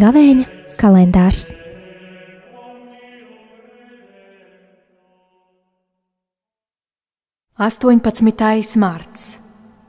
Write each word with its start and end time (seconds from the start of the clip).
Gavēņa 0.00 0.44
kalendārs. 0.80 1.50
Astoņpadsmitais 7.60 8.70
marts, 8.80 9.34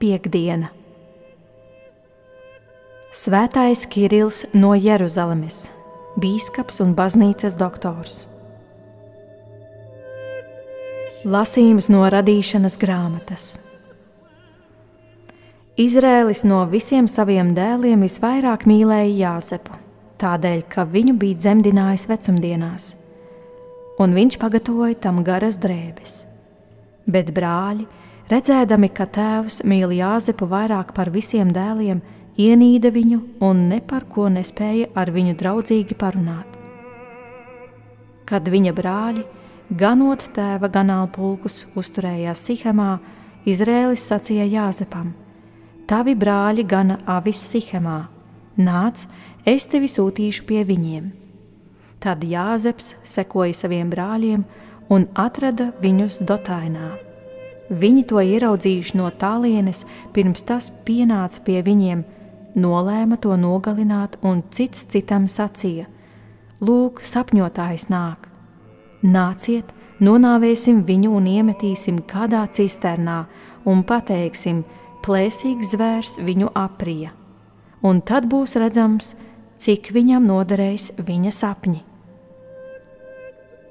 piekdiena. 0.00 0.70
Svētais 3.12 3.84
Kirils 3.90 4.46
no 4.56 4.72
Jeruzalemes, 4.78 5.66
bīskaps 6.22 6.80
un 6.84 6.96
baznīcas 6.96 7.58
doktors. 7.60 8.22
Lasījums 11.26 11.88
no 11.90 12.04
radīšanas 12.06 12.76
grāmatas. 12.78 13.56
Izrēlis 15.74 16.44
no 16.46 16.60
visiem 16.70 17.08
saviem 17.10 17.56
dēliem 17.56 18.04
visvairāk 18.06 18.68
mīlēja 18.70 19.16
Jāzepu 19.24 19.74
tādēļ, 20.22 20.60
ka 20.70 20.84
viņu 20.86 21.16
bija 21.18 21.40
dzemdinājis 21.40 22.04
vecumdienās, 22.06 22.84
un 23.98 24.14
viņš 24.14 24.36
pagatavoja 24.38 24.94
tam 25.08 25.18
garas 25.26 25.58
drēbes. 25.58 26.20
Bet 27.10 27.32
brāļi, 27.34 27.88
redzēdami, 28.30 28.90
ka 28.94 29.08
tēvs 29.10 29.64
mīl 29.66 29.96
Jāzepu 29.98 30.46
vairāk 30.46 30.92
par 30.94 31.10
visiem 31.10 31.50
dēliem, 31.50 31.98
ienīda 32.38 32.94
viņu 32.94 33.18
un 33.42 33.66
ne 33.72 33.80
par 33.82 34.06
ko 34.06 34.28
nespēja 34.30 34.92
ar 34.94 35.10
viņu 35.10 35.34
draudzīgi 35.42 35.98
parunāt. 35.98 36.46
Kad 38.22 38.46
viņa 38.46 38.76
brāļi, 38.78 39.26
ganot 39.70 40.24
tēva 40.34 40.68
ganālpulkus, 40.72 41.66
uzturējās 41.76 42.44
Sihemā, 42.48 42.98
Izrēlis 43.48 44.04
sacīja 44.08 44.46
Jāzepam: 44.48 45.12
Tavi 45.88 46.14
brāļi 46.16 46.64
gana 46.68 46.98
avis 47.06 47.40
Sihemā, 47.50 48.08
nāc, 48.56 49.06
es 49.44 49.66
tevi 49.68 49.88
sūtīšu 49.88 50.44
pie 50.48 50.64
viņiem. 50.68 51.10
Tad 52.00 52.22
Jāzeps 52.24 52.94
sekoja 53.04 53.54
saviem 53.54 53.90
brāļiem 53.90 54.44
un 54.88 55.08
atrada 55.14 55.72
viņus 55.82 56.20
Dotainā. 56.22 56.94
Viņi 57.68 58.04
to 58.08 58.22
ieraudzījuši 58.24 58.96
no 58.96 59.10
tālienes, 59.10 59.84
pirms 60.14 60.42
tas 60.48 60.70
pienāca 60.86 61.42
pie 61.44 61.60
viņiem, 61.62 62.04
nolēma 62.56 63.18
to 63.20 63.36
nogalināt, 63.36 64.16
un 64.22 64.40
cits 64.50 64.86
citam 64.88 65.28
sacīja: 65.28 65.84
Lūk, 66.60 67.04
sapņotājs 67.04 67.90
nāk! 67.92 68.27
Nāciet, 69.02 69.68
nonāvēsim 70.02 70.82
viņu 70.82 71.12
un 71.20 71.26
iemetīsim 71.30 72.00
kādā 72.02 72.42
cisternā, 72.50 73.26
un 73.64 73.84
pateiksim, 73.86 74.64
plēsīgs 75.06 75.74
zvērs 75.74 76.16
viņu 76.18 76.50
aprija. 76.58 77.12
Un 77.86 78.00
tad 78.02 78.26
būs 78.26 78.56
redzams, 78.58 79.14
cik 79.58 79.92
viņam 79.94 80.26
noderēs 80.26 80.92
viņa 80.98 81.30
sapņi. 81.30 81.82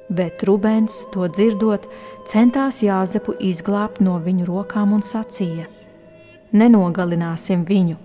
Bet 0.08 0.45
Rubens, 0.48 1.02
to 1.11 1.28
dzirdot, 1.28 1.83
centās 2.23 2.80
Jāzepu 2.80 3.36
izglābt 3.44 4.00
no 4.00 4.16
viņu 4.23 4.48
rokām 4.48 4.94
un 4.95 5.03
sacīja: 5.03 5.67
Nenogalināsim 6.55 7.66
viņu. 7.67 7.98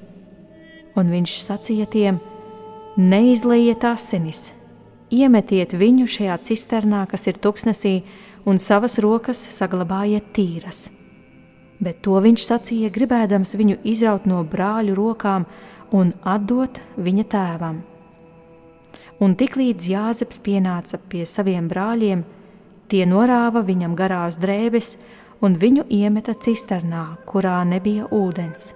Un 0.98 1.14
viņš 1.14 1.36
sacīja 1.44 1.86
tiem: 1.86 2.18
Neizliejiet 2.98 3.86
asinis, 3.86 4.50
iemetiet 5.12 5.76
viņu 5.76 6.08
šajā 6.08 6.38
cisternā, 6.48 7.04
kas 7.10 7.28
ir 7.28 7.38
tuksnesī, 7.42 8.00
un 8.48 8.58
savas 8.58 8.98
rokas 9.02 9.38
saglabājiet 9.54 10.32
tīras. 10.34 10.88
Bet 11.82 12.02
to 12.02 12.18
viņš 12.22 12.42
sacīja, 12.46 12.90
gribēdams 12.94 13.54
viņu 13.58 13.78
izraut 13.92 14.26
no 14.26 14.42
brāļu 14.46 14.94
rokām 14.98 15.46
un 15.92 16.12
atdot 16.22 16.80
viņa 16.96 17.24
tēvam. 17.30 17.80
Un 19.22 19.34
tiklīdz 19.38 19.88
Jāzeps 19.90 20.40
pienāca 20.42 20.98
pie 21.10 21.24
saviem 21.28 21.68
brāļiem, 21.70 22.22
tie 22.90 23.04
norāva 23.06 23.62
viņam 23.66 23.96
garās 23.98 24.38
drēbes 24.42 24.96
un 25.42 25.58
viņu 25.58 25.86
iemeta 25.90 26.34
cisternā, 26.34 27.04
kurā 27.26 27.60
nebija 27.66 28.08
ūdens. 28.14 28.72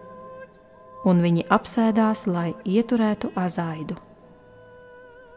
Un 1.07 1.23
viņi 1.23 1.47
apsēdās, 1.51 2.27
lai 2.27 2.53
ieturētu 2.67 3.31
azaidu. 3.39 3.99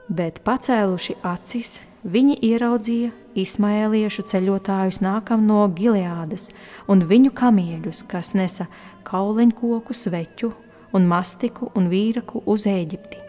Bet 0.09 0.39
pacēluši 0.41 1.19
acis, 1.21 1.77
viņi 2.01 2.39
ieraudzīja 2.47 3.11
Ismaēliešu 3.37 4.23
ceļotājus 4.25 5.03
nākam 5.05 5.43
no 5.45 5.61
Gileādas 5.69 6.49
un 6.89 7.03
viņu 7.05 7.29
kamieļus, 7.37 8.01
kas 8.09 8.33
nesa 8.33 8.65
kauleņkoku, 9.05 9.93
sveķu 9.93 10.49
un 10.97 11.05
mastiku 11.05 11.69
un 11.77 11.91
vīraku 11.93 12.41
uz 12.49 12.65
Eģipti. 12.65 13.21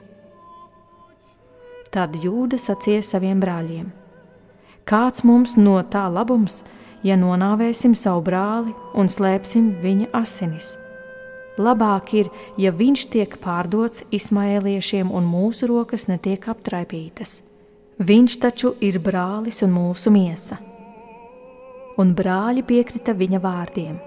Tad 1.93 2.17
jūda 2.17 2.57
sacīja 2.57 3.05
saviem 3.05 3.45
brāļiem: 3.45 3.91
Kāds 4.89 5.21
mums 5.21 5.59
no 5.61 5.77
tā 5.85 6.07
labums, 6.09 6.63
ja 7.05 7.21
nonāvēsim 7.21 7.93
savu 7.93 8.25
brāli 8.25 8.73
un 8.97 9.13
slēpsim 9.13 9.75
viņa 9.85 10.15
asinis? 10.17 10.79
Labāk 11.61 12.15
ir, 12.17 12.33
ja 12.57 12.73
viņš 12.73 13.07
tiek 13.13 13.39
pārdots 13.43 14.05
Ismaēliešiem 14.17 15.13
un 15.13 15.29
mūsu 15.29 15.69
rokas 15.69 16.09
netiek 16.09 16.49
aptraipītas. 16.49 17.41
Viņš 18.01 18.39
taču 18.41 18.75
ir 18.81 19.01
brālis 19.05 19.61
un 19.67 19.75
mūsu 19.77 20.13
miesa. 20.15 20.57
Un 22.01 22.15
brāļi 22.17 22.65
piekrita 22.65 23.13
viņa 23.13 23.43
vārdiem 23.45 23.99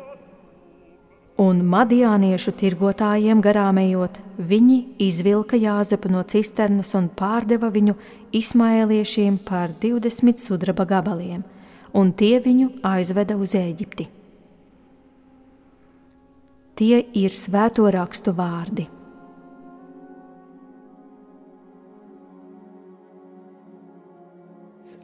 un 1.37 1.63
madiāniešu 1.65 2.53
tirgotājiem 2.59 3.41
garām 3.41 3.79
ejot, 3.81 4.19
viņi 4.37 4.77
izvilka 5.01 5.57
Jāzepu 5.57 6.11
no 6.13 6.21
cisternas 6.23 6.93
un 6.95 7.09
pārdeva 7.09 7.71
viņu 7.73 7.95
Ismaēliešiem 8.33 9.39
par 9.45 9.73
20 9.81 10.37
sudraba 10.41 10.85
gabaliem, 10.85 11.43
un 11.93 12.13
tie 12.13 12.39
viņu 12.39 12.69
aizveda 12.83 13.37
uz 13.37 13.55
Eģipti. 13.57 14.07
Tie 16.73 17.03
ir 17.13 17.33
svēto 17.37 17.85
rakstu 17.93 18.31
vārdi. 18.33 18.87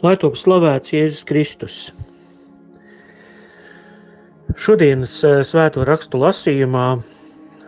Lai 0.01 0.15
top 0.17 0.37
slavēts 0.39 0.95
Jēzus 0.95 1.25
Kristus! 1.29 1.75
Šodienas 4.57 5.13
eh, 5.27 5.43
svēto 5.45 5.85
rakstu 5.85 6.17
lasījumā 6.23 6.87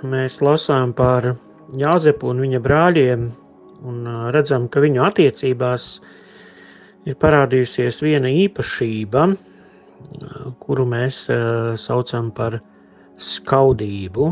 mēs 0.10 0.40
lasām 0.42 0.96
par 0.98 1.28
Jāzepu 1.78 2.32
un 2.34 2.42
viņa 2.42 2.64
brāļiem 2.66 3.30
un 3.86 4.02
eh, 4.02 4.18
redzam, 4.34 4.66
ka 4.66 4.82
viņu 4.82 5.06
attiecībās 5.06 5.92
ir 7.06 7.20
parādījusies 7.22 8.02
viena 8.02 8.34
īpašība, 8.34 9.28
eh, 9.30 10.52
kuru 10.66 10.90
mēs 10.90 11.22
saucam 11.86 12.34
par 12.34 12.58
skaudību. 13.22 14.32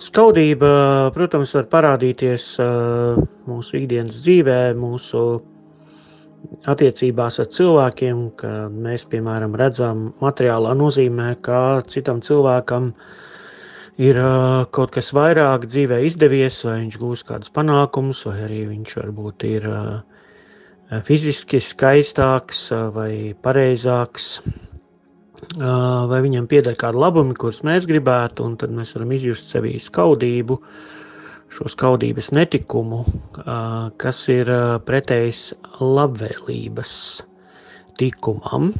Skaudība, 0.00 0.68
protams, 1.12 1.52
var 1.58 1.66
parādīties 1.74 2.44
mūsu 3.44 3.82
ikdienas 3.82 4.22
dzīvē, 4.24 4.60
mūsu 4.80 5.24
attiecībās 6.72 7.36
ar 7.42 7.48
cilvēkiem, 7.52 8.22
ka 8.40 8.52
mēs, 8.72 9.04
piemēram, 9.12 9.56
redzam 9.60 10.06
materiālā 10.24 10.72
nozīmē, 10.78 11.34
ka 11.44 11.82
citam 11.92 12.22
cilvēkam 12.24 12.94
ir 14.00 14.22
kaut 14.72 14.94
kas 14.96 15.12
vairāk 15.16 15.68
dzīvē 15.68 16.00
izdevies, 16.08 16.62
vai 16.64 16.78
viņš 16.86 16.98
gūs 17.02 17.26
kādus 17.28 17.52
panākumus, 17.52 18.24
vai 18.30 18.38
arī 18.46 18.62
viņš 18.70 18.96
varbūt 19.02 19.46
ir 19.50 19.68
fiziski 21.04 21.60
skaistāks 21.60 22.70
vai 22.96 23.36
pareizāks, 23.44 24.38
vai 25.56 26.20
viņam 26.24 26.46
pieder 26.50 26.76
kādi 26.78 27.00
labumi, 27.00 27.34
kurus 27.38 27.62
mēs 27.66 27.88
gribētu, 27.88 28.44
un 28.44 28.56
tad 28.60 28.72
mēs 28.76 28.94
varam 28.96 29.12
izjust 29.16 29.52
sevī 29.52 29.76
skaudību, 29.80 30.56
uh, 30.60 30.96
šo 31.50 31.68
skaudības 31.70 32.30
netikumu, 32.34 33.04
kas 34.00 34.22
ir 34.30 34.50
pretējs 34.86 35.50
labvēlības 35.82 36.92
tikumam. 38.00 38.70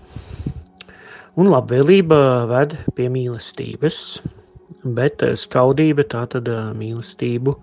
Un 1.41 1.51
labvēlība 1.51 2.21
ved 2.51 2.77
pie 2.97 3.09
mīlestības, 3.13 4.21
bet 4.97 5.25
skaudība 5.41 6.07
tā 6.11 6.25
tad 6.31 6.51
mīlestību 6.79 7.57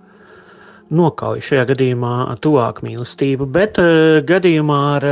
nokauj. 0.97 1.43
Šajā 1.43 1.67
gadījumā 1.71 2.13
tuvāk 2.43 2.83
mīlestību, 2.85 3.47
bet 3.51 3.79
gadījumā 4.27 4.81
ar 4.97 5.07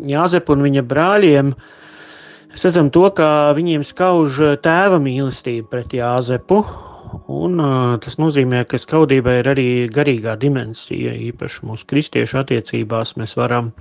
Jāzepu 0.00 0.54
un 0.56 0.64
viņa 0.64 0.82
brāļiem 0.88 1.52
redzam 2.58 2.90
to, 2.94 3.06
ka 3.14 3.50
viņiem 3.56 3.86
skauž 3.86 4.60
tēva 4.64 4.98
mīlestība 5.02 5.68
pret 5.70 5.94
Jāzepu, 5.98 6.64
Un 7.30 7.58
tas 8.02 8.18
nozīmē, 8.20 8.64
ka 8.68 8.78
skaudībai 8.80 9.40
ir 9.40 9.48
arī 9.52 9.66
garīgā 9.94 10.36
dimensija. 10.40 11.12
Īpaši 11.30 11.66
mūsu 11.66 11.86
kristiešu 11.90 12.38
attiecībās 12.42 13.16
mēs 13.20 13.36
varam 13.38 13.72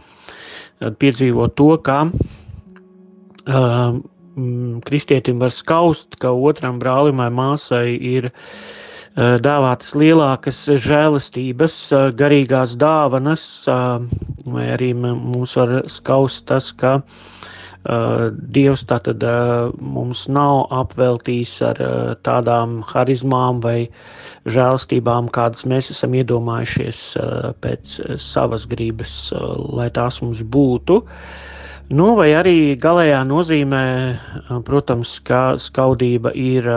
piedzīvot 0.79 1.55
to, 1.59 1.69
ka 1.85 1.97
uh, 2.09 2.13
kristietim 4.87 5.41
var 5.43 5.53
skaust, 5.53 6.15
ka 6.21 6.31
otram 6.31 6.79
brālim 6.81 7.17
vai 7.21 7.29
māsai 7.33 7.87
ir 8.13 8.29
uh, 8.31 9.35
dāvātas 9.43 9.95
lielākas 9.99 10.63
žēlastības, 10.87 11.79
uh, 11.93 12.09
garīgās 12.15 12.77
dāvanas, 12.79 13.45
vai 14.49 14.65
arī 14.77 14.93
mums 14.97 15.57
var 15.59 15.69
skaust 15.91 16.47
tas, 16.49 16.71
ka 16.73 16.99
Uh, 16.99 17.05
Dievs 18.53 18.83
tātad 18.89 19.23
uh, 19.25 19.69
mums 19.79 20.27
nav 20.29 20.67
apveltījis 20.75 21.53
ar 21.65 21.79
uh, 21.81 21.93
tādām 22.25 22.79
harizmām 22.89 23.61
vai 23.63 23.89
žēlstībām, 24.49 25.29
kādas 25.33 25.65
mēs 25.69 25.89
esam 25.93 26.13
iedomājušies 26.17 27.01
pēc 27.61 27.95
savas 28.23 28.65
gribas, 28.71 29.15
lai 29.77 29.89
tās 29.93 30.21
mums 30.23 30.41
būtu. 30.41 31.01
Nu, 31.89 32.07
vai 32.17 32.29
arī 32.37 32.55
galējā 32.79 33.19
nozīmē, 33.27 33.83
protams, 34.65 35.17
ka 35.25 35.57
skaudība 35.59 36.31
ir 36.37 36.69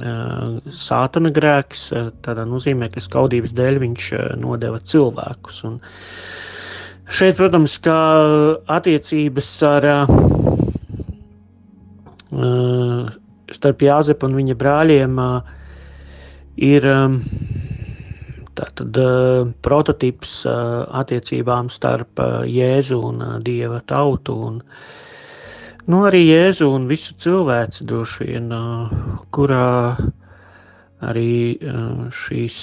sātana 0.00 1.32
grēks, 1.36 1.88
tādā 2.24 2.46
nozīmē, 2.48 2.88
ka 2.94 3.02
skaudības 3.02 3.56
dēļ 3.56 3.80
viņš 3.82 4.10
nodeva 4.40 4.80
cilvēkus. 4.92 5.64
Un, 5.68 5.80
Šeit, 7.10 7.34
protams, 7.34 7.74
kā 7.82 7.98
attiecības 8.70 9.48
ar 9.66 9.86
starp 13.50 13.82
Jāzepu 13.82 14.28
un 14.28 14.36
viņa 14.38 14.54
brāļiem 14.60 15.18
ir 16.70 16.86
tātad, 18.60 19.00
prototyps 19.66 20.36
uh, 20.46 20.86
attiecībām 21.02 21.72
starp 21.74 22.22
Jēzu 22.46 23.00
un 23.10 23.26
Dieva 23.42 23.80
tautu. 23.90 24.36
Un, 24.52 24.62
nu, 25.90 26.04
arī 26.06 26.22
Jēzu 26.28 26.70
un 26.76 26.86
visu 26.90 27.18
cilvēci 27.18 27.90
droši 27.90 28.30
vien, 28.30 28.50
kurā 29.34 29.66
arī 31.00 31.56
šīs 32.12 32.56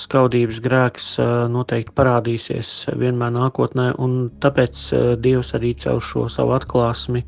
skaudības 0.00 0.60
grēks 0.64 1.08
noteikti 1.52 1.92
parādīsies 1.96 2.70
vienmēr 2.98 3.34
nākotnē, 3.36 3.92
un 4.00 4.30
tāpēc 4.40 4.84
Dievs 5.20 5.52
arī 5.58 5.74
caur 5.82 6.00
šo 6.04 6.26
savu 6.32 6.54
atklāsmi 6.56 7.24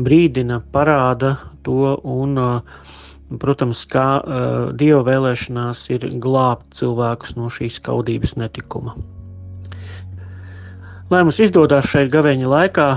brīdina, 0.00 0.62
parāda 0.72 1.36
to, 1.66 1.96
un, 2.00 2.40
protams, 3.42 3.84
kā 3.92 4.08
Dieva 4.78 5.02
vēlēšanās 5.10 5.84
ir 5.92 6.08
glābt 6.22 6.72
cilvēkus 6.80 7.36
no 7.36 7.52
šīs 7.52 7.80
skaudības 7.82 8.38
netikuma. 8.40 8.96
Lai 11.06 11.20
mums 11.22 11.38
izdodas 11.38 11.86
šeit 11.86 12.08
gaveņa 12.10 12.48
laikā, 12.50 12.88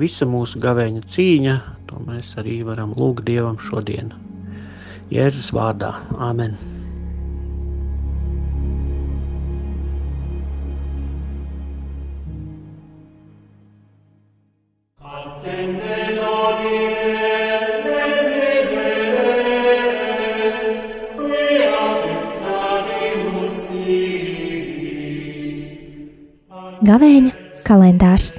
visa 0.00 0.26
mūsu 0.26 0.58
gaveņa 0.64 1.04
cīņa, 1.06 1.54
to 1.86 2.02
mēs 2.08 2.34
arī 2.40 2.62
varam 2.66 2.96
lūgt 2.98 3.28
Dievam 3.28 3.60
šodien. 3.62 4.10
Jēzus 5.12 5.50
vārdā. 5.52 5.92
Āmen! 6.16 6.54
Gavēņa 26.82 27.30
kalendārs 27.62 28.32